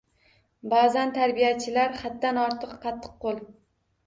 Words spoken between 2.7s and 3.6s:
qattiqqo‘l.